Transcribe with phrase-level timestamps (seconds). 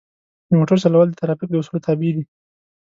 [0.47, 2.23] د موټر چلول د ترافیک د اصولو تابع دي.